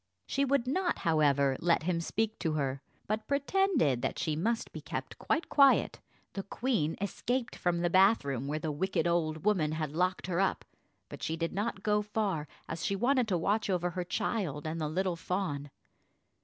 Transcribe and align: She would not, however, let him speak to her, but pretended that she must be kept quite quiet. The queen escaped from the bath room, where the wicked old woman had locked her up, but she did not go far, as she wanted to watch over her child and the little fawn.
She 0.25 0.43
would 0.45 0.65
not, 0.65 0.97
however, 1.05 1.55
let 1.59 1.83
him 1.83 2.01
speak 2.01 2.39
to 2.39 2.53
her, 2.53 2.81
but 3.05 3.27
pretended 3.27 4.01
that 4.01 4.17
she 4.17 4.35
must 4.35 4.71
be 4.73 4.81
kept 4.81 5.19
quite 5.19 5.47
quiet. 5.47 5.99
The 6.33 6.41
queen 6.41 6.95
escaped 6.99 7.55
from 7.55 7.81
the 7.81 7.89
bath 7.91 8.25
room, 8.25 8.47
where 8.47 8.57
the 8.57 8.71
wicked 8.71 9.05
old 9.05 9.45
woman 9.45 9.73
had 9.73 9.91
locked 9.91 10.25
her 10.25 10.39
up, 10.39 10.65
but 11.07 11.21
she 11.21 11.37
did 11.37 11.53
not 11.53 11.83
go 11.83 12.01
far, 12.01 12.47
as 12.67 12.83
she 12.83 12.95
wanted 12.95 13.27
to 13.27 13.37
watch 13.37 13.69
over 13.69 13.91
her 13.91 14.03
child 14.03 14.65
and 14.65 14.81
the 14.81 14.89
little 14.89 15.15
fawn. 15.15 15.69